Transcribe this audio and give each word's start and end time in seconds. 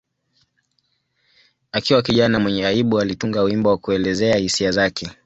Akiwa 1.71 2.01
kijana 2.01 2.39
mwenye 2.39 2.65
aibu, 2.67 2.99
alitunga 2.99 3.41
wimbo 3.41 3.69
wa 3.69 3.77
kuelezea 3.77 4.35
hisia 4.35 4.71
zake. 4.71 5.11